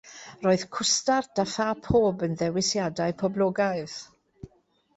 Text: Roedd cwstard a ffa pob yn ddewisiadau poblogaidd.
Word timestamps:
Roedd 0.45 0.63
cwstard 0.77 1.41
a 1.43 1.45
ffa 1.49 1.67
pob 1.89 2.25
yn 2.29 2.35
ddewisiadau 2.41 3.17
poblogaidd. 3.23 3.99